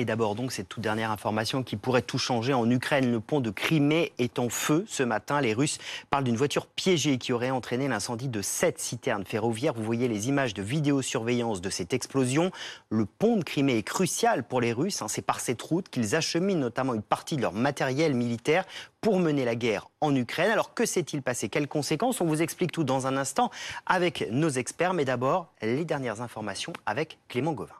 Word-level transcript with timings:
Et 0.00 0.06
d'abord, 0.06 0.34
donc, 0.34 0.50
cette 0.50 0.70
toute 0.70 0.82
dernière 0.82 1.10
information 1.10 1.62
qui 1.62 1.76
pourrait 1.76 2.00
tout 2.00 2.16
changer 2.16 2.54
en 2.54 2.70
Ukraine. 2.70 3.12
Le 3.12 3.20
pont 3.20 3.40
de 3.40 3.50
Crimée 3.50 4.14
est 4.16 4.38
en 4.38 4.48
feu 4.48 4.86
ce 4.88 5.02
matin. 5.02 5.42
Les 5.42 5.52
Russes 5.52 5.76
parlent 6.08 6.24
d'une 6.24 6.38
voiture 6.38 6.66
piégée 6.66 7.18
qui 7.18 7.34
aurait 7.34 7.50
entraîné 7.50 7.86
l'incendie 7.86 8.28
de 8.28 8.40
sept 8.40 8.78
citernes 8.78 9.26
ferroviaires. 9.26 9.74
Vous 9.74 9.84
voyez 9.84 10.08
les 10.08 10.30
images 10.30 10.54
de 10.54 10.62
vidéosurveillance 10.62 11.60
de 11.60 11.68
cette 11.68 11.92
explosion. 11.92 12.50
Le 12.88 13.04
pont 13.04 13.36
de 13.36 13.44
Crimée 13.44 13.76
est 13.76 13.82
crucial 13.82 14.42
pour 14.42 14.62
les 14.62 14.72
Russes. 14.72 15.02
Hein. 15.02 15.08
C'est 15.08 15.20
par 15.20 15.38
cette 15.38 15.60
route 15.60 15.90
qu'ils 15.90 16.16
acheminent 16.16 16.60
notamment 16.60 16.94
une 16.94 17.02
partie 17.02 17.36
de 17.36 17.42
leur 17.42 17.52
matériel 17.52 18.14
militaire 18.14 18.64
pour 19.02 19.18
mener 19.18 19.44
la 19.44 19.54
guerre 19.54 19.88
en 20.00 20.14
Ukraine. 20.16 20.50
Alors 20.50 20.72
que 20.72 20.86
s'est-il 20.86 21.20
passé? 21.20 21.50
Quelles 21.50 21.68
conséquences? 21.68 22.22
On 22.22 22.26
vous 22.26 22.40
explique 22.40 22.72
tout 22.72 22.84
dans 22.84 23.06
un 23.06 23.18
instant 23.18 23.50
avec 23.84 24.26
nos 24.30 24.48
experts. 24.48 24.94
Mais 24.94 25.04
d'abord, 25.04 25.52
les 25.60 25.84
dernières 25.84 26.22
informations 26.22 26.72
avec 26.86 27.18
Clément 27.28 27.52
Gauvin. 27.52 27.74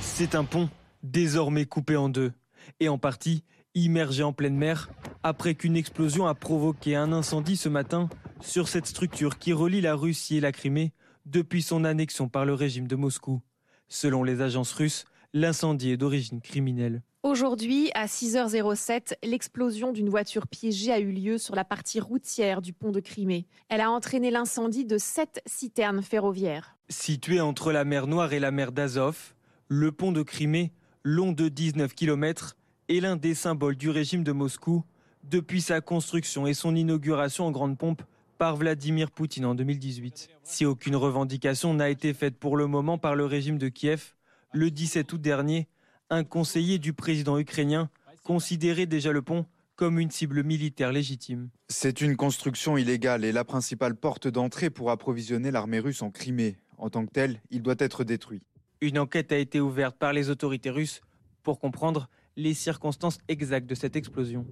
C'est 0.00 0.34
un 0.34 0.44
pont 0.44 0.70
désormais 1.02 1.66
coupé 1.66 1.96
en 1.96 2.08
deux 2.08 2.32
et 2.80 2.88
en 2.88 2.98
partie 2.98 3.44
immergé 3.74 4.22
en 4.22 4.32
pleine 4.32 4.56
mer 4.56 4.90
après 5.22 5.54
qu'une 5.54 5.76
explosion 5.76 6.26
a 6.26 6.34
provoqué 6.34 6.96
un 6.96 7.12
incendie 7.12 7.56
ce 7.56 7.68
matin 7.68 8.08
sur 8.40 8.68
cette 8.68 8.86
structure 8.86 9.38
qui 9.38 9.52
relie 9.52 9.80
la 9.80 9.94
Russie 9.94 10.36
et 10.36 10.40
la 10.40 10.52
Crimée 10.52 10.92
depuis 11.26 11.62
son 11.62 11.84
annexion 11.84 12.28
par 12.28 12.44
le 12.44 12.54
régime 12.54 12.86
de 12.86 12.96
Moscou. 12.96 13.40
Selon 13.88 14.24
les 14.24 14.40
agences 14.40 14.72
russes, 14.72 15.04
l'incendie 15.32 15.92
est 15.92 15.96
d'origine 15.96 16.40
criminelle. 16.40 17.02
Aujourd'hui, 17.22 17.90
à 17.94 18.06
6h07, 18.06 19.14
l'explosion 19.22 19.92
d'une 19.92 20.08
voiture 20.08 20.48
piégée 20.48 20.92
a 20.92 20.98
eu 20.98 21.12
lieu 21.12 21.38
sur 21.38 21.54
la 21.54 21.64
partie 21.64 22.00
routière 22.00 22.60
du 22.60 22.72
pont 22.72 22.90
de 22.90 22.98
Crimée. 22.98 23.46
Elle 23.68 23.80
a 23.80 23.92
entraîné 23.92 24.32
l'incendie 24.32 24.84
de 24.84 24.98
sept 24.98 25.40
citernes 25.46 26.02
ferroviaires. 26.02 26.76
Situé 26.88 27.40
entre 27.40 27.70
la 27.70 27.84
mer 27.84 28.08
Noire 28.08 28.32
et 28.32 28.40
la 28.40 28.50
mer 28.50 28.72
d'Azov, 28.72 29.34
le 29.68 29.92
pont 29.92 30.10
de 30.10 30.22
Crimée 30.22 30.72
long 31.04 31.32
de 31.32 31.48
19 31.48 31.94
km, 31.94 32.56
est 32.88 33.00
l'un 33.00 33.16
des 33.16 33.34
symboles 33.34 33.76
du 33.76 33.90
régime 33.90 34.24
de 34.24 34.32
Moscou 34.32 34.84
depuis 35.24 35.60
sa 35.60 35.80
construction 35.80 36.46
et 36.46 36.54
son 36.54 36.74
inauguration 36.74 37.46
en 37.46 37.50
grande 37.50 37.78
pompe 37.78 38.02
par 38.38 38.56
Vladimir 38.56 39.10
Poutine 39.10 39.44
en 39.44 39.54
2018. 39.54 40.28
Si 40.42 40.64
aucune 40.64 40.96
revendication 40.96 41.74
n'a 41.74 41.90
été 41.90 42.12
faite 42.12 42.36
pour 42.36 42.56
le 42.56 42.66
moment 42.66 42.98
par 42.98 43.14
le 43.14 43.24
régime 43.24 43.58
de 43.58 43.68
Kiev, 43.68 44.14
le 44.52 44.70
17 44.70 45.12
août 45.12 45.20
dernier, 45.20 45.68
un 46.10 46.24
conseiller 46.24 46.78
du 46.78 46.92
président 46.92 47.38
ukrainien 47.38 47.88
considérait 48.24 48.86
déjà 48.86 49.12
le 49.12 49.22
pont 49.22 49.46
comme 49.76 49.98
une 49.98 50.10
cible 50.10 50.44
militaire 50.44 50.92
légitime. 50.92 51.48
C'est 51.68 52.00
une 52.00 52.16
construction 52.16 52.76
illégale 52.76 53.24
et 53.24 53.32
la 53.32 53.44
principale 53.44 53.96
porte 53.96 54.28
d'entrée 54.28 54.70
pour 54.70 54.90
approvisionner 54.90 55.50
l'armée 55.50 55.80
russe 55.80 56.02
en 56.02 56.10
Crimée. 56.10 56.56
En 56.78 56.90
tant 56.90 57.06
que 57.06 57.12
tel, 57.12 57.40
il 57.50 57.62
doit 57.62 57.76
être 57.78 58.04
détruit. 58.04 58.42
Une 58.82 58.98
enquête 58.98 59.30
a 59.30 59.38
été 59.38 59.60
ouverte 59.60 59.96
par 59.96 60.12
les 60.12 60.28
autorités 60.28 60.68
russes 60.68 61.02
pour 61.44 61.60
comprendre 61.60 62.08
les 62.34 62.52
circonstances 62.52 63.18
exactes 63.28 63.68
de 63.68 63.76
cette 63.76 63.94
explosion. 63.94 64.44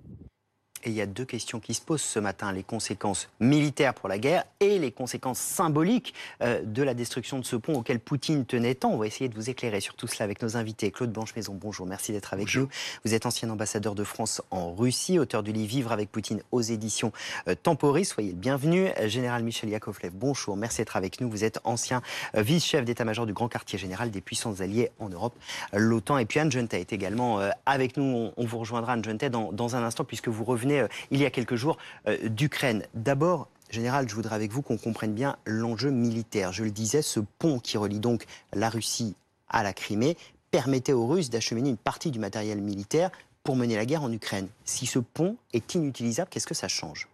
Et 0.85 0.91
il 0.91 0.97
y 0.97 1.03
a 1.03 1.07
deux 1.07 1.27
questions 1.27 1.61
qui 1.61 1.75
se 1.75 1.83
posent 1.83 2.01
ce 2.01 2.19
matin, 2.19 2.53
les 2.53 2.63
conséquences 2.63 3.29
militaires 3.39 3.93
pour 3.93 4.09
la 4.09 4.19
guerre 4.19 4.45
et 4.61 4.79
les 4.79 4.93
conséquences 4.93 5.39
symboliques 5.39 6.15
euh, 6.43 6.63
de 6.65 6.83
la 6.83 6.95
destruction 6.95 7.39
de 7.39 7.45
ce 7.45 7.57
pont 7.57 7.75
auquel 7.75 8.01
Poutine 8.01 8.47
tenait 8.47 8.75
tant. 8.75 8.91
On 8.91 8.97
va 8.97 9.07
essayer 9.07 9.29
de 9.29 9.35
vous 9.35 9.51
éclairer 9.51 9.81
sur 9.81 9.95
tout 9.95 10.07
cela 10.07 10.25
avec 10.25 10.41
nos 10.41 10.57
invités. 10.57 10.91
Claude 10.91 11.13
Blanche-Maison, 11.13 11.55
bonjour, 11.55 11.87
merci 11.87 12.13
d'être 12.13 12.33
avec 12.33 12.55
nous. 12.55 12.69
Vous 13.05 13.13
êtes 13.13 13.27
ancien 13.27 13.51
ambassadeur 13.51 13.95
de 13.95 14.05
France 14.05 14.41
en 14.51 14.75
Russie, 14.75 15.19
auteur 15.19 15.43
du 15.43 15.53
livre 15.53 15.71
Vivre 15.71 15.93
avec 15.93 16.11
Poutine 16.11 16.43
aux 16.51 16.63
éditions 16.63 17.13
euh, 17.47 17.55
Temporis. 17.55 18.07
Soyez 18.07 18.31
le 18.31 18.37
bienvenu. 18.37 18.89
Euh, 18.99 19.09
général 19.09 19.43
Michel 19.43 19.69
Yakovlev, 19.69 20.13
bonjour, 20.15 20.57
merci 20.57 20.79
d'être 20.79 20.97
avec 20.97 21.21
nous. 21.21 21.29
Vous 21.29 21.45
êtes 21.45 21.61
ancien 21.65 22.01
vice-chef 22.35 22.87
d'état-major 22.87 23.27
du 23.27 23.35
Grand 23.35 23.49
Quartier 23.49 23.79
Général 23.79 24.11
des 24.11 24.23
puissances 24.23 24.63
alliées 24.63 24.91
en 24.99 25.11
Europe, 25.11 25.35
l'OTAN. 25.75 26.17
Et 26.17 26.25
puis 26.25 26.41
Anne 26.41 26.51
Junta 26.51 26.79
est 26.79 26.93
également 26.93 27.41
avec 27.67 27.97
nous. 27.97 28.31
On, 28.37 28.45
vous 28.47 28.59
rejoindra, 28.59 28.95
Anne 28.95 29.05
Junta, 29.05 29.29
dans, 29.29 29.53
dans 29.53 29.77
un 29.77 29.85
instant, 29.85 30.05
puisque 30.05 30.29
vous 30.29 30.45
revenez 30.45 30.70
euh, 30.79 30.89
il 31.11 31.21
y 31.21 31.27
a 31.27 31.31
quelques 31.31 31.57
jours 31.57 31.79
euh, 32.07 32.29
d'Ukraine. 32.29 32.85
D'abord, 32.95 33.49
Général, 33.71 34.09
je 34.09 34.15
voudrais 34.15 34.35
avec 34.35 34.53
vous 34.53 34.63
qu'on 34.63 34.79
comprenne 34.79 35.13
bien 35.13 35.37
l'enjeu 35.45 35.91
militaire. 35.91 36.53
Je 36.53 36.65
le 36.65 36.71
disais, 36.71 37.03
ce 37.03 37.21
pont 37.21 37.59
qui 37.59 37.77
relie 37.79 38.01
donc 38.01 38.25
la 38.53 38.69
Russie 38.69 39.15
à 39.49 39.63
la 39.63 39.73
Crimée 39.73 40.17
permettait 40.51 40.93
aux 40.93 41.07
Russes 41.07 41.31
d'acheminer 41.31 41.71
une 41.71 41.77
partie 41.77 42.11
du 42.11 42.19
matériel 42.19 42.61
militaire 42.61 43.11
pour 43.45 43.57
mener 43.57 43.77
la 43.77 43.87
guerre 43.87 44.03
en 44.03 44.13
Ukraine. 44.13 44.49
Si 44.65 44.87
ce 44.87 44.99
pont 44.99 45.37
est 45.53 45.75
inutilisable, 45.75 46.29
qu'est-ce 46.31 46.47
que 46.47 46.55
ça 46.55 46.69
change? 46.69 47.09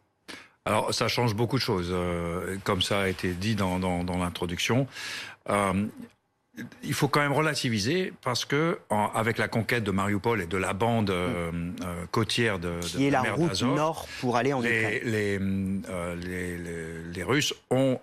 Alors, 0.65 0.93
ça 0.93 1.07
change 1.07 1.35
beaucoup 1.35 1.57
de 1.57 1.63
choses, 1.63 1.91
euh, 1.91 2.57
comme 2.65 2.83
ça 2.83 3.03
a 3.03 3.09
été 3.09 3.33
dit 3.33 3.55
dans, 3.55 3.79
l'introduction 4.19 4.89
il 6.83 6.95
faut 6.95 7.09
quand 7.09 7.21
même 7.21 7.33
relativiser 7.33 8.13
parce 8.23 8.45
que 8.45 8.79
avec 9.15 9.39
la 9.39 9.49
conquête 9.49 9.85
de 9.85 9.91
Mariupol 9.91 10.41
et 10.41 10.47
de 10.47 10.57
la 10.57 10.73
bande 10.73 11.11
euh, 11.11 11.51
euh, 11.85 12.07
côtière 12.11 12.59
de, 12.59 12.81
qui 12.81 13.07
est 13.07 13.11
la, 13.11 13.23
route 13.23 13.63
nord 13.63 14.07
pour 14.21 14.37
aller 14.37 14.53
en 14.53 14.63
Ukraine. 14.63 15.01
Les, 15.05 15.39
euh, 15.41 16.15
les, 16.17 17.13
les, 17.13 17.23
Russes 17.23 17.55
ont 17.71 17.99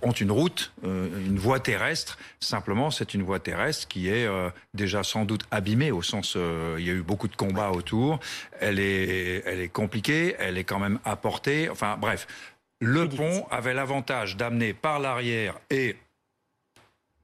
ont 0.00 0.12
une 0.12 0.30
route, 0.30 0.72
une 0.82 1.38
voie 1.38 1.60
terrestre. 1.60 2.18
Simplement, 2.40 2.90
c'est 2.90 3.14
une 3.14 3.22
voie 3.22 3.38
terrestre 3.38 3.86
qui 3.88 4.08
est 4.08 4.26
déjà 4.74 5.02
sans 5.02 5.24
doute 5.24 5.44
abîmée 5.50 5.90
au 5.90 6.02
sens 6.02 6.36
il 6.78 6.84
y 6.84 6.90
a 6.90 6.94
eu 6.94 7.02
beaucoup 7.02 7.28
de 7.28 7.36
combats 7.36 7.70
autour. 7.70 8.18
Elle 8.60 8.78
est 8.80 9.42
elle 9.46 9.60
est 9.60 9.68
compliquée, 9.68 10.34
elle 10.38 10.58
est 10.58 10.64
quand 10.64 10.78
même 10.78 10.98
apportée. 11.04 11.68
Enfin 11.68 11.96
bref, 12.00 12.26
le 12.80 13.08
pont 13.08 13.46
avait 13.50 13.74
l'avantage 13.74 14.36
d'amener 14.36 14.72
par 14.72 14.98
l'arrière 14.98 15.58
et 15.70 15.96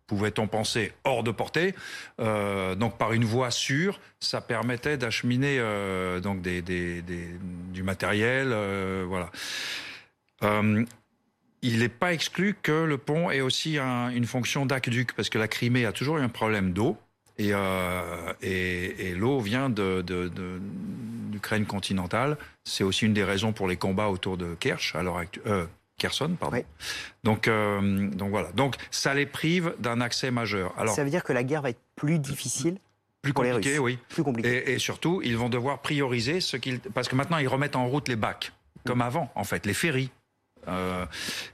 pouvait-on 0.09 0.49
penser, 0.49 0.93
hors 1.05 1.23
de 1.23 1.31
portée. 1.31 1.77
Euh, 2.21 2.75
donc 2.75 2.99
par 2.99 3.13
une 3.13 3.25
voie 3.25 3.53
sûre, 3.53 4.01
ça 4.19 4.41
permettait 4.41 4.97
d'acheminer 4.97 5.59
euh, 5.61 6.19
donc 6.19 6.43
du 6.43 7.83
matériel, 7.85 8.49
euh, 8.51 9.05
voilà. 9.07 9.31
il 11.63 11.79
n'est 11.79 11.89
pas 11.89 12.13
exclu 12.13 12.57
que 12.61 12.73
le 12.73 12.99
pont 12.99 13.31
ait 13.31 13.43
aussi 13.43 13.79
une 13.79 14.27
fonction 14.27 14.67
d'aqueduc, 14.67 15.13
parce 15.15 15.29
que 15.29 15.39
la 15.39 15.47
Crimée 15.47 15.85
a 15.85 15.93
toujours 15.93 16.19
eu 16.19 16.23
un 16.23 16.29
problème 16.29 16.73
d'eau. 16.73 16.97
Et, 17.39 17.53
l'eau 19.15 19.39
vient 19.39 19.71
de, 19.71 20.03
d'Ukraine 21.31 21.67
continentale. 21.67 22.37
C'est 22.65 22.83
aussi 22.83 23.07
une 23.07 23.15
des 23.15 23.23
raisons 23.23 23.53
pour 23.53 23.69
les 23.69 23.77
combats 23.77 24.09
autour 24.09 24.37
de 24.37 24.55
Kerch, 24.59 24.97
Kherson, 25.99 26.37
pardon. 26.39 26.63
Donc, 27.25 27.49
euh, 27.49 28.09
donc 28.11 28.31
voilà. 28.31 28.51
Donc 28.53 28.77
ça 28.91 29.15
les 29.15 29.27
prive 29.27 29.75
d'un 29.79 30.01
accès 30.01 30.31
majeur. 30.31 30.73
Alors, 30.79 30.95
ça 30.95 31.05
veut 31.05 31.11
dire 31.11 31.25
que 31.25 31.33
la 31.33 31.45
guerre 31.45 31.63
va 31.63 31.71
être 31.71 31.83
plus 31.97 32.19
difficile 32.19 32.79
plus 33.23 33.33
compliqué, 33.33 33.79
oui. 33.79 33.99
Plus 34.09 34.23
compliqué. 34.23 34.73
Et, 34.73 34.79
surtout, 34.79 35.21
ils 35.25 35.37
vont 35.37 35.49
devoir 35.49 35.81
prioriser 35.81 36.41
ce 36.41 36.57
qu'ils, 36.57 36.79
parce 36.79 37.09
que 37.09 37.17
maintenant 37.17 37.39
ils 37.39 37.49
remettent 37.49 37.77
en 37.77 37.87
route 37.89 38.09
les 38.09 38.17
bacs, 38.17 38.53
comme 38.87 39.03
avant, 39.03 39.31
en 39.35 39.45
fait, 39.45 39.67
les 39.67 39.75
ferries. 39.75 40.11
Euh, 40.67 41.07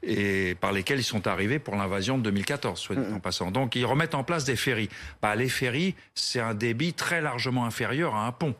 et 0.03 0.57
par 0.61 0.73
lesquels 0.73 0.99
ils 0.99 1.05
sont 1.05 1.27
arrivés 1.29 1.59
pour 1.59 1.77
l'invasion 1.77 2.19
de 2.19 2.25
2014, 2.25 2.79
soit 2.79 2.97
en 2.97 3.21
passant. 3.21 3.51
Donc 3.51 3.77
ils 3.77 3.87
remettent 3.87 4.15
en 4.15 4.25
place 4.25 4.45
des 4.45 4.57
ferries. 4.57 4.89
Bah, 5.23 5.37
les 5.37 5.49
ferries, 5.49 5.95
c'est 6.15 6.41
un 6.41 6.55
débit 6.55 6.95
très 6.95 7.21
largement 7.21 7.65
inférieur 7.65 8.15
à 8.15 8.27
un 8.27 8.33
pont. 8.33 8.55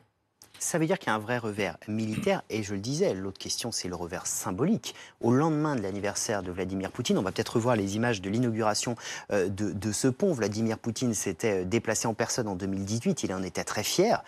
Ça 0.59 0.79
veut 0.79 0.87
dire 0.87 0.99
qu'il 0.99 1.09
y 1.09 1.11
a 1.11 1.15
un 1.15 1.19
vrai 1.19 1.39
revers 1.39 1.77
militaire. 1.89 2.43
Et 2.49 2.63
je 2.63 2.75
le 2.75 2.81
disais, 2.81 3.13
l'autre 3.15 3.39
question, 3.39 3.73
c'est 3.73 3.89
le 3.89 3.95
revers 3.95 4.27
symbolique. 4.27 4.95
Au 5.21 5.33
lendemain 5.33 5.77
de 5.77 5.83
l'anniversaire 5.83 6.43
de 6.43 6.51
Vladimir 6.51 6.91
Poutine, 6.91 7.19
on 7.19 7.23
va 7.23 7.33
peut-être 7.33 7.57
revoir 7.57 7.77
les 7.77 7.97
images 7.97 8.23
de 8.23 8.31
l'inauguration 8.31 8.97
euh, 9.33 9.49
de, 9.49 9.93
ce 9.93 10.09
pont. 10.09 10.33
Vladimir 10.33 10.79
Poutine 10.79 11.15
s'était 11.15 11.63
euh, 11.63 11.65
déplacé 11.65 12.07
en 12.07 12.15
personne 12.15 12.49
en 12.49 12.55
2018. 12.55 13.25
Il 13.25 13.35
en 13.35 13.43
était 13.43 13.65
très 13.65 13.83
fier. 13.83 14.25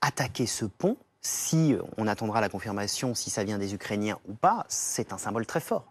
Attaquer 0.00 0.46
ce 0.46 0.64
pont, 0.64 0.96
si 1.20 1.76
on 1.96 2.06
attendra 2.06 2.40
la 2.40 2.48
confirmation, 2.48 3.14
si 3.14 3.30
ça 3.30 3.44
vient 3.44 3.58
des 3.58 3.74
Ukrainiens 3.74 4.18
ou 4.28 4.34
pas, 4.34 4.64
c'est 4.68 5.12
un 5.12 5.18
symbole 5.18 5.44
très 5.44 5.60
fort. 5.60 5.84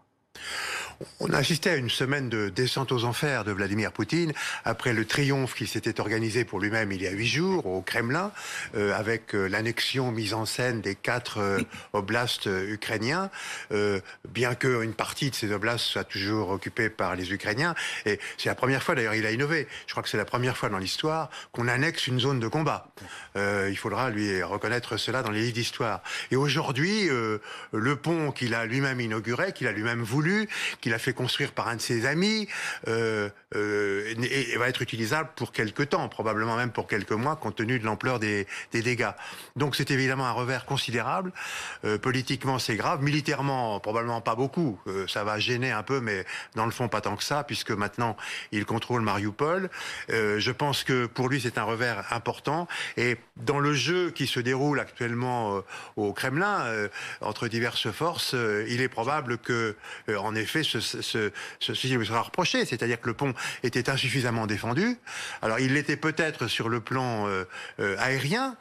On 1.20 1.32
a 1.32 1.38
assisté 1.38 1.70
à 1.70 1.76
une 1.76 1.90
semaine 1.90 2.28
de 2.28 2.48
descente 2.48 2.90
aux 2.90 3.04
enfers 3.04 3.44
de 3.44 3.52
Vladimir 3.52 3.92
Poutine 3.92 4.32
après 4.64 4.92
le 4.92 5.04
triomphe 5.04 5.54
qui 5.54 5.68
s'était 5.68 6.00
organisé 6.00 6.44
pour 6.44 6.58
lui-même 6.58 6.90
il 6.90 7.02
y 7.02 7.06
a 7.06 7.12
huit 7.12 7.26
jours 7.26 7.66
au 7.66 7.82
Kremlin, 7.82 8.32
euh, 8.74 8.92
avec 8.94 9.34
euh, 9.34 9.46
l'annexion 9.46 10.10
mise 10.10 10.34
en 10.34 10.44
scène 10.44 10.80
des 10.80 10.96
quatre 10.96 11.38
euh, 11.38 11.60
oblasts 11.92 12.46
ukrainiens, 12.46 13.30
bien 14.28 14.54
qu'une 14.54 14.92
partie 14.92 15.30
de 15.30 15.34
ces 15.34 15.52
oblasts 15.52 15.84
soit 15.84 16.04
toujours 16.04 16.50
occupée 16.50 16.90
par 16.90 17.14
les 17.14 17.32
Ukrainiens. 17.32 17.74
Et 18.06 18.18
c'est 18.36 18.48
la 18.48 18.54
première 18.54 18.82
fois, 18.82 18.94
d'ailleurs, 18.94 19.14
il 19.14 19.26
a 19.26 19.30
innové. 19.30 19.68
Je 19.86 19.92
crois 19.92 20.02
que 20.02 20.08
c'est 20.08 20.16
la 20.16 20.24
première 20.24 20.56
fois 20.56 20.68
dans 20.68 20.78
l'histoire 20.78 21.30
qu'on 21.52 21.68
annexe 21.68 22.06
une 22.06 22.20
zone 22.20 22.40
de 22.40 22.48
combat. 22.48 22.88
il 23.36 23.76
faudra 23.76 24.10
lui 24.10 24.42
reconnaître 24.42 24.96
cela 24.96 25.22
dans 25.22 25.30
les 25.30 25.40
livres 25.42 25.54
d'histoire. 25.54 26.02
Et 26.30 26.36
aujourd'hui, 26.36 27.08
le 27.72 27.96
pont 27.96 28.32
qu'il 28.32 28.54
a 28.54 28.66
lui-même 28.66 29.00
inauguré, 29.00 29.52
qu'il 29.52 29.66
a 29.66 29.72
lui-même 29.72 30.02
voulu, 30.02 30.27
qu'il 30.80 30.94
a 30.94 30.98
fait 30.98 31.12
construire 31.12 31.52
par 31.52 31.68
un 31.68 31.76
de 31.76 31.80
ses 31.80 32.06
amis 32.06 32.48
euh, 32.86 33.28
euh, 33.54 34.14
et, 34.22 34.56
va 34.56 34.68
être 34.68 34.82
utilisable 34.82 35.30
pour 35.36 35.52
quelques 35.52 35.90
temps, 35.90 36.08
probablement 36.08 36.56
même 36.56 36.70
pour 36.70 36.86
quelques 36.86 37.12
mois, 37.12 37.36
compte 37.36 37.56
tenu 37.56 37.78
de 37.78 37.84
l'ampleur 37.84 38.18
des, 38.18 38.46
dégâts. 38.72 39.10
Donc 39.56 39.76
c'est 39.76 39.90
évidemment 39.90 40.26
un 40.26 40.32
revers 40.32 40.66
considérable. 40.66 41.32
Euh, 41.84 41.98
politiquement, 41.98 42.58
c'est 42.58 42.76
grave. 42.76 43.02
Militairement, 43.02 43.80
probablement 43.80 44.20
pas 44.20 44.34
beaucoup. 44.34 44.78
Ça 45.06 45.24
va 45.24 45.38
gêner 45.38 45.70
un 45.70 45.82
peu, 45.82 46.00
mais 46.00 46.24
dans 46.54 46.64
le 46.64 46.70
fond, 46.70 46.88
pas 46.88 47.00
tant 47.00 47.16
que 47.16 47.24
ça, 47.24 47.44
puisque 47.44 47.70
maintenant, 47.70 48.16
il 48.52 48.64
contrôle 48.64 49.02
Mariupol. 49.02 49.70
Je 50.08 50.50
pense 50.50 50.84
que 50.84 51.06
pour 51.06 51.28
lui, 51.28 51.40
c'est 51.40 51.58
un 51.58 51.64
revers 51.64 52.04
important. 52.10 52.68
Et 52.96 53.16
dans 53.36 53.60
le 53.60 53.72
jeu 53.72 54.10
qui 54.10 54.26
se 54.26 54.40
déroule 54.40 54.80
actuellement 54.80 55.62
au 55.96 56.12
Kremlin, 56.12 56.88
entre 57.20 57.48
diverses 57.48 57.90
forces, 57.90 58.34
il 58.68 58.80
est 58.80 58.88
probable 58.88 59.38
que, 59.38 59.76
en 60.16 60.34
effet, 60.34 60.62
ce, 60.62 60.80
ce, 60.80 61.30
ceci 61.60 61.88
lui 61.88 62.06
sera 62.06 62.22
reproché, 62.22 62.64
c'est-à-dire 62.64 63.00
que 63.00 63.08
le 63.08 63.14
pont 63.14 63.34
était 63.62 63.90
insuffisamment 63.90 64.46
défendu. 64.46 64.98
Alors, 65.42 65.58
il 65.58 65.74
l'était 65.74 65.96
peut-être 65.96 66.46
sur 66.46 66.68
le 66.68 66.80
plan 66.80 67.28
aérien, 67.98 68.56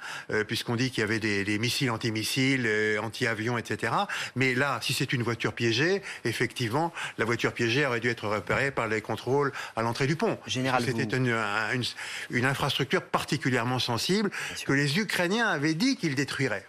puisqu'on 0.48 0.76
dit 0.76 0.92
qu'il 0.92 1.02
y 1.02 1.04
avait 1.04 1.20
des, 1.20 1.44
des 1.44 1.60
missiles 1.60 1.92
antimissiles, 1.92 2.70
anti-avions, 3.02 3.58
etc. 3.58 3.94
Mais 4.36 4.54
là, 4.54 4.80
si 4.82 4.94
c'est 4.94 5.14
une 5.14 5.24
voiture 5.24 5.54
piégée, 5.54 6.02
effectivement, 6.24 6.94
la 7.18 7.26
voiture 7.26 7.54
piégée 7.54 7.86
aurait 7.86 8.00
dû 8.00 8.10
être 8.10 8.28
repérée 8.28 8.72
par 8.72 8.88
les 8.88 9.02
contrôles 9.02 9.52
à 9.76 9.82
l'entrée 9.82 10.08
du 10.08 10.16
pont. 10.16 10.38
Général, 10.48 10.84
c'était 10.86 11.18
une, 11.18 11.34
une, 11.74 11.84
une, 12.30 12.46
infrastructure 12.46 13.02
particulièrement 13.04 13.80
sensible 13.80 14.30
que 14.66 14.74
les 14.74 15.00
Ukrainiens 15.00 15.48
avaient 15.48 15.74
dit 15.74 15.98
qu'ils 15.98 16.16
détruiraient. 16.16 16.66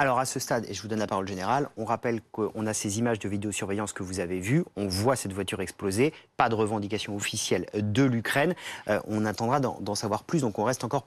Alors 0.00 0.18
à 0.18 0.24
ce 0.24 0.40
stade, 0.40 0.64
et 0.66 0.72
je 0.72 0.80
vous 0.80 0.88
donne 0.88 1.00
la 1.00 1.06
parole 1.06 1.28
générale, 1.28 1.68
on 1.76 1.84
rappelle 1.84 2.22
qu'on 2.32 2.66
a 2.66 2.72
ces 2.72 2.98
images 2.98 3.18
de 3.18 3.28
vidéosurveillance 3.28 3.92
que 3.92 4.02
vous 4.02 4.18
avez 4.18 4.40
vues, 4.40 4.64
on 4.74 4.88
voit 4.88 5.14
cette 5.14 5.34
voiture 5.34 5.60
exploser, 5.60 6.14
pas 6.38 6.48
de 6.48 6.54
revendication 6.54 7.14
officielle 7.14 7.66
de 7.74 8.04
l'Ukraine, 8.04 8.54
euh, 8.88 8.98
on 9.06 9.26
attendra 9.26 9.60
d'en 9.60 9.94
savoir 9.94 10.24
plus, 10.24 10.40
donc 10.40 10.58
on 10.58 10.64
reste 10.64 10.84
encore 10.84 11.06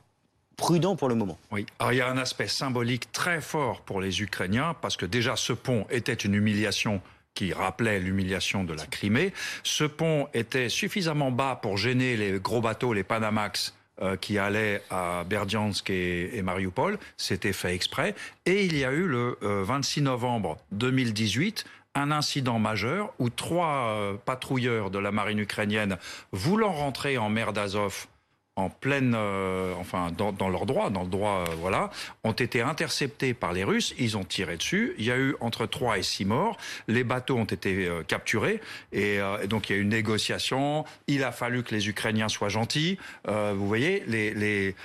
prudent 0.58 0.96
pour 0.96 1.10
le 1.10 1.16
moment. 1.16 1.40
Oui, 1.50 1.66
alors 1.80 1.92
il 1.94 1.96
y 1.96 2.02
a 2.02 2.08
un 2.08 2.20
aspect 2.20 2.48
symbolique 2.48 3.12
très 3.12 3.42
fort 3.42 3.82
pour 3.82 4.00
les 4.00 4.22
Ukrainiens, 4.22 4.76
parce 4.80 4.96
que 4.96 5.08
déjà 5.08 5.36
ce 5.38 5.54
pont 5.54 5.88
était 5.90 6.14
une 6.14 6.36
humiliation 6.36 7.02
qui 7.34 7.52
rappelait 7.52 8.00
l'humiliation 8.00 8.64
de 8.64 8.74
la 8.74 8.86
Crimée. 8.86 9.34
Ce 9.64 9.86
pont 9.86 10.28
était 10.36 10.70
suffisamment 10.70 11.32
bas 11.32 11.58
pour 11.60 11.78
gêner 11.78 12.16
les 12.16 12.40
gros 12.40 12.62
bateaux, 12.62 12.94
les 12.94 13.04
Panamax, 13.04 13.74
euh, 14.02 14.16
qui 14.18 14.40
allaient 14.40 14.82
à 14.90 15.24
Berdiansk 15.24 15.90
et, 15.92 16.42
Mariupol. 16.42 16.98
C'était 17.16 17.54
fait 17.54 17.76
exprès. 17.76 18.16
Et 18.48 18.66
il 18.66 18.76
y 18.76 18.84
a 18.86 18.92
eu 18.92 19.06
le 19.06 19.38
26 19.42 20.00
euh, 20.00 20.04
novembre 20.04 20.58
2018 20.72 21.64
un 21.96 22.12
incident 22.12 22.58
majeur 22.58 23.14
où 23.20 23.30
trois 23.30 23.90
euh, 23.90 24.16
patrouilleurs 24.26 24.90
de 24.90 24.98
la 24.98 25.12
marine 25.12 25.40
ukrainienne 25.40 25.98
voulant 26.32 26.74
rentrer 26.74 27.18
en 27.18 27.30
mer 27.30 27.54
d'Azov 27.54 28.08
en 28.56 28.70
pleine, 28.70 29.14
euh, 29.16 29.74
enfin 29.80 30.12
dans, 30.12 30.50
leur 30.50 30.66
droit, 30.66 30.90
dans 30.90 31.02
le 31.02 31.10
droit, 31.10 31.46
euh, 31.48 31.56
voilà, 31.58 31.90
ont 32.24 32.34
été 32.34 32.62
interceptés 32.62 33.34
par 33.34 33.52
les 33.52 33.64
Russes. 33.64 33.96
Ils 33.98 34.16
ont 34.16 34.24
tiré 34.24 34.58
dessus. 34.58 34.94
Il 35.00 35.06
y 35.06 35.12
a 35.12 35.18
eu 35.18 35.36
entre 35.40 35.66
3 35.66 35.98
et 35.98 36.04
6 36.04 36.26
morts. 36.26 36.58
Les 36.88 37.04
bateaux 37.04 37.38
ont 37.38 37.46
été 37.46 37.88
euh, 37.88 38.04
capturés 38.04 38.62
et, 38.92 39.20
donc 39.48 39.70
il 39.70 39.74
y 39.74 39.76
a 39.76 39.80
eu 39.80 39.82
une 39.82 39.90
négociation. 39.90 40.86
Il 41.08 41.24
a 41.24 41.32
fallu 41.32 41.64
que 41.64 41.74
les 41.74 41.90
Ukrainiens 41.90 42.30
soient 42.30 42.50
gentils. 42.50 42.98
vous 43.26 43.68
voyez, 43.68 44.04
et, 44.12 44.76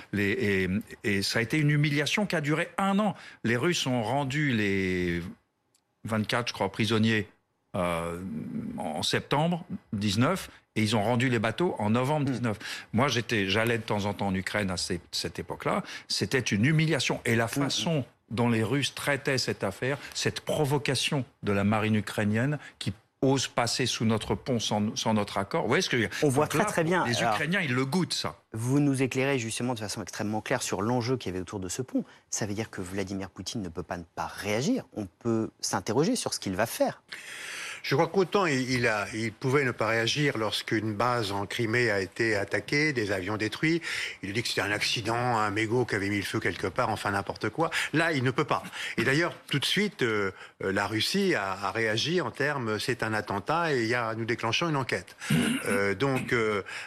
et, 1.04 1.22
ça 1.22 1.38
a 1.38 1.42
été 1.42 1.58
une 1.58 1.70
humiliation 1.70 2.26
qui 2.26 2.36
a 2.36 2.40
duré 2.40 2.68
un 2.78 2.98
an. 2.98 3.14
Les 3.44 3.56
Russes 3.56 3.86
ont 3.86 4.02
rendu 4.02 4.52
les 4.52 5.22
24, 6.04 6.48
je 6.48 6.52
crois, 6.52 6.70
prisonniers 6.70 7.28
en 7.74 9.02
septembre 9.02 9.64
19 9.92 10.50
et 10.78 10.82
ils 10.82 10.94
ont 10.94 11.02
rendu 11.02 11.28
les 11.28 11.40
bateaux 11.40 11.74
en 11.78 11.90
novembre 11.90 12.26
19. 12.26 12.56
Hmm. 12.56 12.62
Moi, 12.92 13.08
j'étais, 13.08 13.48
j'allais 13.48 13.78
de 13.78 13.82
temps 13.82 14.04
en 14.04 14.14
temps 14.14 14.28
en 14.28 14.34
Ukraine 14.34 14.70
à 14.70 14.76
cette 14.76 15.38
époque-là. 15.38 15.82
C'était 16.06 16.38
une 16.38 16.64
humiliation. 16.64 17.20
Et 17.24 17.34
la 17.34 17.46
hmm. 17.46 17.48
façon 17.48 18.04
dont 18.30 18.48
les 18.48 18.62
Russes 18.62 18.94
traitaient 18.94 19.38
cette 19.38 19.64
affaire, 19.64 19.98
cette 20.14 20.40
provocation 20.40 21.24
de 21.42 21.52
la 21.52 21.64
marine 21.64 21.96
ukrainienne 21.96 22.58
qui 22.78 22.92
ose 23.20 23.48
passer 23.48 23.86
sous 23.86 24.04
notre 24.04 24.36
pont 24.36 24.60
sans, 24.60 24.80
notre 25.12 25.38
accord. 25.38 25.62
Vous 25.62 25.68
voyez 25.68 25.82
ce 25.82 25.90
que 25.90 26.08
On 26.22 26.28
voit 26.28 26.46
très 26.46 26.64
très 26.64 26.84
bien. 26.84 27.04
Les 27.04 27.20
Ukrainiens, 27.20 27.60
ils 27.60 27.74
le 27.74 27.84
goûtent, 27.84 28.14
ça. 28.14 28.36
Vous 28.52 28.78
nous 28.78 29.02
éclairez 29.02 29.40
justement 29.40 29.74
de 29.74 29.80
façon 29.80 30.00
extrêmement 30.02 30.40
claire 30.40 30.62
sur 30.62 30.82
l'enjeu 30.82 31.16
qu'il 31.16 31.32
y 31.32 31.34
avait 31.34 31.42
autour 31.42 31.58
de 31.58 31.68
ce 31.68 31.82
pont. 31.82 32.04
Ça 32.30 32.46
veut 32.46 32.54
dire 32.54 32.70
que 32.70 32.80
Vladimir 32.80 33.30
Poutine 33.30 33.62
ne 33.62 33.68
peut 33.68 33.82
pas 33.82 33.96
ne 33.96 34.04
pas 34.14 34.26
réagir. 34.26 34.84
On 34.92 35.06
peut 35.06 35.50
s'interroger 35.60 36.14
sur 36.14 36.32
ce 36.32 36.38
qu'il 36.38 36.54
va 36.54 36.66
faire. 36.66 37.02
Je 37.82 37.94
crois 37.94 38.08
qu'autant 38.08 38.46
il, 38.46 38.86
a, 38.86 39.06
il 39.14 39.32
pouvait 39.32 39.64
ne 39.64 39.70
pas 39.70 39.86
réagir 39.86 40.38
lorsqu'une 40.38 40.94
base 40.94 41.32
en 41.32 41.46
Crimée 41.46 41.90
a 41.90 42.00
été 42.00 42.36
attaquée, 42.36 42.92
des 42.92 43.12
avions 43.12 43.36
détruits. 43.36 43.80
Il 44.22 44.32
dit 44.32 44.42
que 44.42 44.48
c'était 44.48 44.60
un 44.60 44.70
accident, 44.70 45.38
un 45.38 45.50
mégot 45.50 45.84
qui 45.84 45.94
avait 45.94 46.08
mis 46.08 46.18
le 46.18 46.22
feu 46.22 46.40
quelque 46.40 46.66
part, 46.66 46.90
enfin 46.90 47.10
n'importe 47.10 47.48
quoi. 47.50 47.70
Là, 47.92 48.12
il 48.12 48.22
ne 48.22 48.30
peut 48.30 48.44
pas. 48.44 48.62
Et 48.96 49.04
d'ailleurs, 49.04 49.34
tout 49.50 49.58
de 49.58 49.64
suite, 49.64 50.02
euh, 50.02 50.30
euh, 50.62 50.72
la 50.72 50.86
Russie 50.86 51.34
a, 51.34 51.70
réagi 51.70 52.20
en 52.20 52.30
termes 52.30 52.78
c'est 52.78 53.02
un 53.02 53.12
attentat 53.12 53.72
et 53.72 53.82
il 53.82 53.88
y 53.88 53.94
a, 53.94 54.14
nous 54.14 54.24
déclenchons 54.24 54.68
une 54.68 54.76
enquête. 54.76 55.16
Euh, 55.66 55.94
donc, 55.94 56.34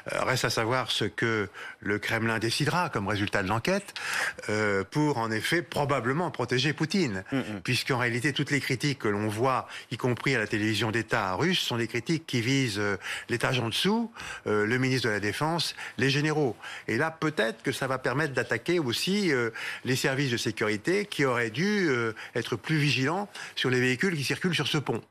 reste 0.07 0.45
à 0.45 0.49
savoir 0.49 0.91
ce 0.91 1.05
que 1.05 1.49
le 1.79 1.99
Kremlin 1.99 2.39
décidera 2.39 2.89
comme 2.89 3.07
résultat 3.07 3.43
de 3.43 3.47
l'enquête 3.47 3.93
pour 4.91 5.17
en 5.17 5.31
effet 5.31 5.61
probablement 5.61 6.31
protéger 6.31 6.73
Poutine, 6.73 7.23
mm, 7.31 7.37
mm. 7.37 7.61
puisqu'en 7.63 7.97
réalité 7.97 8.33
toutes 8.33 8.51
les 8.51 8.59
critiques 8.59 8.99
que 8.99 9.07
l'on 9.07 9.27
voit, 9.27 9.67
y 9.91 9.97
compris 9.97 10.35
à 10.35 10.39
la 10.39 10.47
télévision, 10.47 10.90
d'État 10.91 11.35
russe 11.35 11.59
sont 11.59 11.77
des 11.77 11.87
critiques 11.87 12.25
qui 12.25 12.41
visent 12.41 12.79
euh, 12.79 12.97
l'étage 13.29 13.59
en 13.59 13.69
dessous, 13.69 14.11
euh, 14.47 14.65
le 14.65 14.77
ministre 14.77 15.07
de 15.07 15.13
la 15.13 15.19
Défense, 15.19 15.75
les 15.97 16.09
généraux. 16.09 16.55
Et 16.87 16.97
là, 16.97 17.11
peut-être 17.11 17.63
que 17.63 17.71
ça 17.71 17.87
va 17.87 17.97
permettre 17.97 18.33
d'attaquer 18.33 18.79
aussi 18.79 19.31
euh, 19.31 19.49
les 19.85 19.95
services 19.95 20.31
de 20.31 20.37
sécurité 20.37 21.05
qui 21.05 21.25
auraient 21.25 21.49
dû 21.49 21.89
être 22.35 22.55
plus 22.55 22.77
vigilants 22.77 23.27
sur 23.55 23.69
les 23.69 23.79
véhicules 23.79 24.15
qui 24.15 24.23
circulent 24.23 24.55
sur 24.55 24.67
ce 24.67 24.77
pont. 24.77 25.01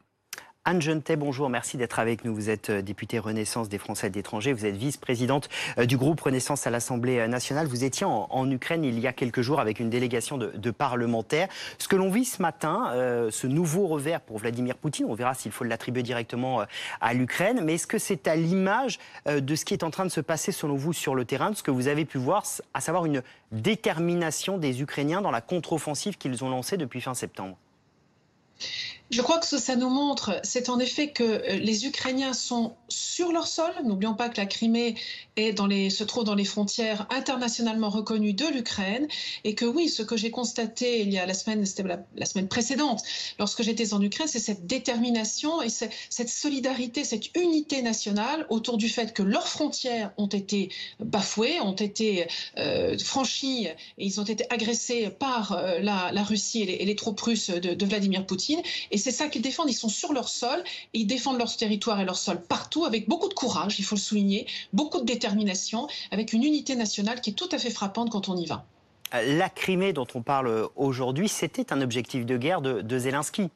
Anne 0.67 0.83
Jeunetet, 0.83 1.17
bonjour, 1.17 1.49
merci 1.49 1.79
d'être 1.79 1.99
avec 2.01 2.23
nous. 2.23 2.35
Vous 2.35 2.51
êtes 2.51 2.69
euh, 2.69 2.83
députée 2.83 3.19
Renaissance 3.19 3.71
des 3.71 3.79
Français 3.79 4.11
d'étrangers, 4.11 4.53
vous 4.53 4.67
êtes 4.67 4.77
vice-présidente 4.77 5.49
euh, 5.79 5.87
du 5.87 5.97
groupe 5.97 6.21
Renaissance 6.21 6.67
à 6.67 6.71
l'Assemblée 6.71 7.19
euh, 7.19 7.29
nationale. 7.29 7.67
Vous 7.67 7.83
étiez 7.83 8.05
en, 8.05 8.51
Ukraine 8.51 8.85
il 8.85 9.01
y 9.01 9.07
a 9.07 9.15
quelques 9.15 9.41
jours 9.41 9.59
avec 9.59 9.81
une 9.81 9.89
délégation 9.89 10.37
de, 10.37 10.71
parlementaires. 10.71 11.49
Ce 11.79 11.89
que 11.89 11.97
l'on 11.97 12.11
vit 12.11 12.27
ce 12.27 12.43
matin, 12.43 12.93
ce 13.31 13.47
nouveau 13.47 13.87
revers 13.87 14.21
pour 14.21 14.39
Vladimir 14.39 14.77
Poutine, 14.77 15.07
on 15.09 15.15
verra 15.15 15.35
s'il 15.35 15.53
faut 15.53 15.65
l'attribuer 15.65 16.03
directement 16.03 16.65
à 17.01 17.15
l'Ukraine, 17.15 17.61
mais 17.63 17.75
est-ce 17.75 17.87
que 17.87 17.99
c'est 17.99 18.27
à 18.29 18.35
l'image 18.35 18.99
de 19.27 19.55
ce 19.55 19.65
qui 19.65 19.75
est 19.75 19.85
en 19.85 19.91
train 19.91 20.05
de 20.05 20.11
se 20.11 20.21
passer 20.21 20.53
selon 20.53 20.75
vous 20.75 20.93
sur 20.93 21.15
le 21.15 21.25
terrain, 21.25 21.51
de 21.51 21.57
ce 21.57 21.63
que 21.63 21.71
vous 21.71 21.89
avez 21.89 22.05
pu 22.05 22.19
voir, 22.19 22.45
à 22.75 22.81
savoir 22.81 23.07
une 23.07 23.23
détermination 23.53 24.59
des 24.59 24.83
Ukrainiens 24.83 25.21
dans 25.21 25.31
la 25.31 25.41
contre-offensive 25.41 26.19
qu'ils 26.19 26.45
ont 26.45 26.51
lancée 26.51 26.77
depuis 26.77 27.01
fin 27.01 27.15
septembre? 27.15 27.57
Je 29.11 29.23
crois 29.23 29.39
que 29.39 29.47
ce 29.47 29.59
ça 29.59 29.77
nous 29.77 29.91
montre, 29.91 30.41
c'est 30.45 30.69
en 30.69 30.79
effet 30.79 31.11
que 31.11 31.25
euh, 31.25 31.59
les 31.59 31.87
Ukrainiens 31.87 32.33
sont 32.33 32.77
sur 32.89 33.33
leur 33.33 33.47
sol. 33.47 33.71
N'oublions 33.85 34.15
pas 34.15 34.29
que 34.29 34.41
la 34.41 34.47
Crimée 34.47 34.95
se 35.37 36.05
trouve 36.05 36.25
dans 36.25 36.35
les 36.35 36.45
frontières 36.45 37.07
internationalement 37.11 37.89
reconnues 37.89 38.35
de 38.35 38.47
l'Ukraine 38.47 39.09
et 39.45 39.55
que 39.55 39.65
oui, 39.65 39.89
ce 39.89 40.03
que 40.03 40.17
j'ai 40.17 40.31
constaté 40.31 41.01
il 41.01 41.13
y 41.13 41.19
a 41.19 41.27
la 41.27 41.35
semaine, 41.35 41.65
la, 42.17 42.27
semaine 42.27 42.49
précédente, 42.49 43.03
lorsque 43.39 43.63
j'étais 43.63 43.95
en 43.95 44.03
Ukraine, 44.03 44.29
c'est 44.29 44.39
cette 44.39 44.67
détermination 44.67 45.63
et 45.63 45.69
cette 45.71 46.29
solidarité, 46.29 47.05
cette 47.05 47.35
unité 47.37 47.83
nationale 47.83 48.47
autour 48.51 48.77
du 48.77 48.89
fait 48.89 49.15
que 49.15 49.23
leurs 49.23 49.49
frontières 49.49 50.13
ont 50.19 50.27
été 50.27 50.71
bafouées, 50.99 51.61
ont 51.61 51.73
été 51.73 52.27
euh, 52.59 52.99
franchies 52.99 53.67
et 53.67 54.05
ils 54.05 54.21
ont 54.21 54.25
été 54.25 54.45
agressés 54.51 55.11
par 55.11 55.53
euh, 55.53 55.79
la, 55.81 56.11
Russie 56.23 56.63
et 56.63 56.85
les, 56.85 56.97
troupes 56.97 57.21
russes 57.21 57.51
de, 57.51 57.85
Vladimir 57.85 58.27
Poutine. 58.27 58.61
C'est 59.01 59.11
ça 59.11 59.29
qu'ils 59.29 59.43
défendent. 59.43 59.71
Ils 59.71 59.75
sont 59.75 59.89
sur 59.89 60.13
leur 60.13 60.29
sol 60.29 60.63
et 60.95 61.01
ils 61.01 61.07
défendent 61.07 61.39
leur 61.39 61.55
territoire 61.57 62.01
et 62.01 62.05
leur 62.05 62.17
sol 62.17 62.41
partout 62.41 62.85
avec 62.85 63.09
beaucoup 63.09 63.29
de 63.29 63.35
courage, 63.35 63.79
il 63.79 63.85
faut 63.85 63.97
le 63.97 64.01
souligner, 64.01 64.47
beaucoup 64.73 65.01
de 65.01 65.05
détermination, 65.05 65.89
avec 66.11 66.33
une 66.33 66.45
unité 66.45 66.77
nationale 66.77 67.21
qui 67.21 67.31
est 67.31 67.35
tout 67.35 67.49
à 67.53 67.59
fait 67.59 67.71
frappante 67.71 68.11
quand 68.11 68.29
on 68.29 68.37
y 68.37 68.47
va. 68.47 68.65
La 69.13 69.49
Crimée 69.49 69.93
dont 69.93 70.07
on 70.15 70.23
parle 70.23 70.69
aujourd'hui, 70.77 71.29
c'était 71.29 71.73
un 71.73 71.81
objectif 71.81 72.25
de 72.25 72.37
guerre 72.37 72.61
de, 72.61 72.81
de 72.81 72.99
Zelensky. 72.99 73.51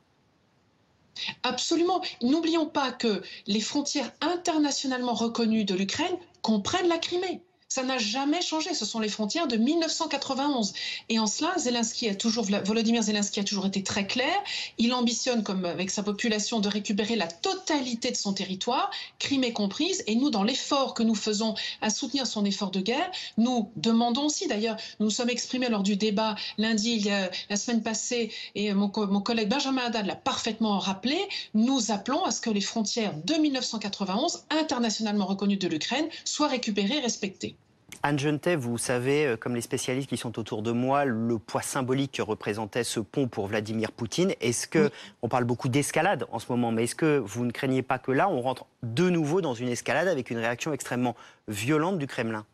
Absolument. 1.45 2.03
N'oublions 2.23 2.67
pas 2.67 2.91
que 2.91 3.23
les 3.47 3.61
frontières 3.61 4.11
internationalement 4.21 5.15
reconnues 5.15 5.65
de 5.65 5.75
l'Ukraine 5.75 6.17
comprennent 6.43 6.89
la 6.89 6.99
Crimée. 6.99 7.41
Ça 7.75 7.83
n'a 7.83 7.99
jamais 7.99 8.41
changé. 8.41 8.73
Ce 8.73 8.85
sont 8.85 9.01
les 9.01 9.09
frontières 9.09 9.49
de 9.49 9.57
1991. 9.57 10.75
Et 11.09 11.19
en 11.19 11.27
cela, 11.27 11.53
Zelensky 11.59 12.09
a 12.09 12.15
toujours, 12.15 12.45
Volodymyr 12.45 13.03
Zelensky 13.03 13.41
a 13.41 13.43
toujours 13.43 13.67
été 13.67 13.83
très 13.83 14.07
clair. 14.07 14.33
Il 14.79 14.95
ambitionne, 14.95 15.43
comme 15.43 15.65
avec 15.65 15.91
sa 15.91 16.05
population, 16.05 16.61
de 16.61 16.69
récupérer 16.69 17.17
la 17.17 17.27
totalité 17.27 18.13
de 18.13 18.17
son 18.17 18.33
territoire, 18.33 18.93
Crimée 19.19 19.53
comprise. 19.53 20.05
Et 20.07 20.15
nous, 20.15 20.31
dans 20.31 20.45
l'effort 20.45 20.95
que 20.95 21.03
nous 21.03 21.17
faisons 21.17 21.57
à 21.81 21.91
soutenir 21.91 22.29
son 22.29 22.45
effort 22.45 22.71
de 22.71 22.81
guerre, 22.81 23.11
nous 23.39 23.73
demandons 23.75 24.27
aussi, 24.27 24.47
d'ailleurs, 24.47 24.77
nous 25.01 25.07
nous 25.07 25.11
sommes 25.11 25.31
exprimés 25.31 25.69
lors 25.69 25.83
du 25.83 25.97
débat 25.97 26.37
lundi, 26.59 26.93
il 26.93 27.05
y 27.05 27.11
a, 27.11 27.29
la 27.51 27.57
semaine 27.57 27.83
passée, 27.83 28.31
et 28.55 28.73
mon, 28.73 28.93
mon 29.09 29.21
collègue 29.21 29.49
Benjamin 29.49 29.83
Haddad 29.87 30.07
l'a 30.07 30.15
parfaitement 30.15 30.79
rappelé, 30.79 31.19
nous 31.55 31.91
appelons 31.91 32.23
à 32.23 32.31
ce 32.31 32.41
que 32.41 32.51
les 32.51 32.61
frontières 32.61 33.17
de 33.25 33.35
1991, 33.35 34.45
internationalement 34.51 35.27
reconnues 35.27 35.57
de 35.57 35.67
l'Ukraine, 35.67 36.07
soient 36.25 36.47
récupérées 36.47 36.99
et 36.99 37.01
respectées. 37.01 37.57
Anne 38.07 38.19
Genetet, 38.19 38.55
vous 38.55 38.77
savez, 38.77 39.25
euh, 39.25 39.37
comme 39.39 39.55
les 39.55 39.63
spécialistes 39.63 40.11
qui 40.11 40.19
sont 40.19 40.39
autour 40.39 40.61
de 40.61 40.73
moi, 40.73 41.07
le 41.07 41.39
poids 41.39 41.63
symbolique 41.63 42.13
que 42.13 42.21
représentait 42.21 42.85
ce 42.85 43.01
pont 43.01 43.29
pour 43.29 43.47
Vladimir 43.47 43.93
Poutine. 43.93 44.35
Est-ce 44.43 44.69
que, 44.69 44.91
on 45.23 45.29
parle 45.31 45.45
beaucoup 45.45 45.71
d'escalade 45.71 46.27
en 46.31 46.39
ce 46.39 46.45
moment, 46.51 46.71
mais 46.71 46.85
est-ce 46.85 46.95
que 46.95 47.17
vous 47.17 47.47
ne 47.47 47.51
craignez 47.51 47.81
pas 47.81 47.99
que 47.99 48.13
là, 48.13 48.29
on 48.29 48.43
rentre 48.43 48.67
de 48.83 49.09
nouveau 49.09 49.41
dans 49.41 49.55
une 49.55 49.69
escalade 49.69 50.07
avec 50.07 50.29
une 50.29 50.37
réaction 50.37 50.75
extrêmement 50.75 51.17
violente 51.49 51.97
du 51.97 52.07
Kremlin? 52.07 52.45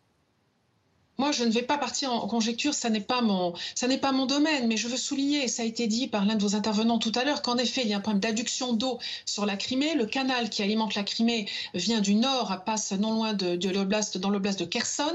Moi, 1.20 1.32
je 1.32 1.44
ne 1.44 1.50
vais 1.50 1.62
pas 1.62 1.76
partir 1.76 2.10
en 2.10 2.26
conjecture, 2.26 2.72
ça 2.72 2.88
n'est 2.88 2.98
pas 2.98 3.20
mon, 3.20 3.52
ça 3.74 3.86
n'est 3.86 3.98
pas 3.98 4.10
mon 4.10 4.24
domaine, 4.24 4.66
mais 4.66 4.78
je 4.78 4.88
veux 4.88 4.96
souligner, 4.96 5.48
ça 5.48 5.62
a 5.62 5.66
été 5.66 5.86
dit 5.86 6.08
par 6.08 6.24
l'un 6.24 6.34
de 6.34 6.42
vos 6.42 6.56
intervenants 6.56 6.98
tout 6.98 7.12
à 7.14 7.24
l'heure, 7.24 7.42
qu'en 7.42 7.58
effet, 7.58 7.82
il 7.84 7.88
y 7.88 7.92
a 7.92 7.98
un 7.98 8.00
problème 8.00 8.20
d'adduction 8.20 8.72
d'eau 8.72 8.98
sur 9.26 9.44
la 9.44 9.58
Crimée. 9.58 9.94
Le 9.94 10.06
canal 10.06 10.48
qui 10.48 10.62
alimente 10.62 10.94
la 10.94 11.02
Crimée 11.02 11.46
vient 11.74 12.00
du 12.00 12.14
nord, 12.14 12.64
passe 12.64 12.92
non 12.92 13.12
loin 13.12 13.34
de, 13.34 13.54
de 13.54 13.68
l'oblast, 13.68 14.16
dans 14.16 14.30
l'oblast 14.30 14.60
de 14.60 14.64
Kherson, 14.64 15.14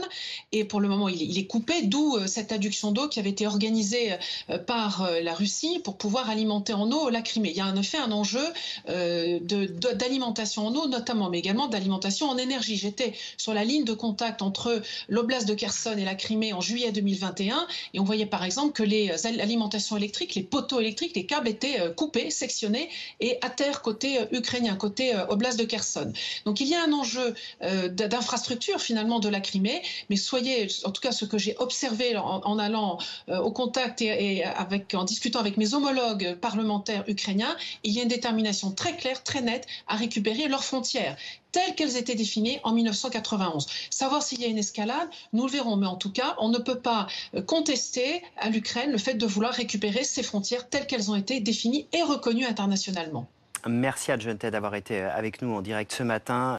et 0.51 0.63
pour 0.63 0.79
le 0.79 0.87
moment, 0.87 1.09
il, 1.09 1.39
est 1.39 1.47
coupé, 1.47 1.81
d'où 1.81 2.17
euh, 2.17 2.27
cette 2.27 2.51
adduction 2.51 2.91
d'eau 2.91 3.07
qui 3.07 3.19
avait 3.19 3.31
été 3.31 3.47
organisée 3.47 4.13
euh, 4.51 4.59
par 4.59 5.01
euh, 5.01 5.21
la 5.21 5.33
Russie 5.33 5.79
pour 5.83 5.97
pouvoir 5.97 6.29
alimenter 6.29 6.73
en 6.73 6.91
eau 6.91 7.09
la 7.09 7.23
Crimée. 7.23 7.49
Il 7.49 7.57
y 7.57 7.61
a 7.61 7.65
en 7.65 7.75
effet 7.75 7.97
un 7.97 8.11
enjeu 8.11 8.45
d'alimentation 8.85 10.67
en 10.67 10.75
eau, 10.75 10.87
notamment, 10.87 11.31
mais 11.31 11.39
également 11.39 11.67
d'alimentation 11.67 12.29
en 12.29 12.37
énergie. 12.37 12.77
J'étais 12.77 13.13
sur 13.37 13.55
la 13.55 13.63
ligne 13.63 13.85
de 13.85 13.93
contact 13.93 14.43
entre 14.43 14.83
l'oblast 15.09 15.47
de 15.47 15.55
Kherson 15.55 15.94
et 15.99 16.05
la 16.05 16.15
Crimée 16.15 16.53
en 16.53 16.61
juillet 16.61 16.91
2021. 16.91 17.67
Et 17.93 17.99
on 17.99 18.03
voyait 18.03 18.25
par 18.25 18.43
exemple 18.43 18.73
que 18.73 18.83
les 18.83 19.09
euh, 19.09 19.41
alimentations 19.41 19.97
électriques, 19.97 20.35
les 20.35 20.43
poteaux 20.43 20.79
électriques, 20.79 21.15
les 21.15 21.25
câbles 21.25 21.47
étaient 21.47 21.79
euh, 21.79 21.91
coupés, 21.91 22.29
sectionnés 22.29 22.89
et 23.19 23.37
à 23.41 23.49
terre 23.49 23.81
côté 23.81 24.19
euh, 24.19 24.25
ukrainien, 24.31 24.75
côté 24.75 25.13
oblast 25.29 25.59
de 25.59 25.65
Kherson. 25.65 26.11
Donc 26.45 26.59
il 26.59 26.67
y 26.67 26.75
a 26.75 26.83
un 26.83 26.93
enjeu 26.93 27.33
d'infrastructure 27.61 28.79
finalement 28.79 29.19
de 29.19 29.29
la 29.29 29.39
Crimée, 29.39 29.81
mais 30.09 30.15
soyez, 30.15 30.67
en 30.83 30.91
tout 30.91 31.01
cas 31.01 31.11
ce 31.11 31.25
que 31.25 31.37
j'ai 31.37 31.55
observé 31.57 32.17
en, 32.17 32.59
allant 32.59 32.97
au 33.27 33.51
contact 33.51 34.01
et, 34.01 34.43
en 34.93 35.03
discutant 35.03 35.39
avec 35.39 35.57
mes 35.57 35.73
homologues 35.73 36.35
parlementaires 36.35 37.03
ukrainiens, 37.07 37.55
il 37.83 37.93
y 37.93 37.99
a 37.99 38.03
une 38.03 38.09
détermination 38.09 38.71
très 38.71 38.95
claire, 38.95 39.23
très 39.23 39.41
nette 39.41 39.67
à 39.87 39.95
récupérer 39.95 40.47
leurs 40.47 40.63
frontières 40.63 41.17
telles 41.55 41.73
qu'elles 41.75 41.95
étaient 41.95 42.15
définies 42.15 42.59
en 42.63 42.73
1991. 42.73 43.65
Savoir 43.89 44.21
s'il 44.21 44.41
y 44.41 44.43
a 44.43 44.47
une 44.47 44.57
escalade, 44.57 45.07
nous 45.31 45.45
le 45.45 45.51
verrons, 45.51 45.77
mais 45.77 45.87
en 45.87 45.95
tout 45.95 46.11
cas, 46.11 46.35
on 46.39 46.49
ne 46.49 46.57
peut 46.57 46.79
pas 46.79 47.07
euh, 47.33 47.41
contester 47.41 48.21
à 48.37 48.49
l'Ukraine 48.49 48.91
le 48.91 48.97
fait 48.97 49.13
de 49.13 49.25
vouloir 49.25 49.53
récupérer 49.53 50.03
ses 50.03 50.21
frontières 50.21 50.67
telles 50.67 50.85
qu'elles 50.85 51.09
ont 51.11 51.15
été 51.15 51.39
définies 51.39 51.87
et 51.93 52.03
reconnues 52.03 52.45
internationalement. 52.45 53.29
Merci 53.67 54.11
à 54.11 54.17
d'avoir 54.51 54.75
été 54.75 55.01
euh, 55.01 55.15
avec 55.15 55.41
nous 55.41 55.55
en 55.55 55.61
direct 55.61 55.93
ce 55.93 56.03
matin. 56.03 56.53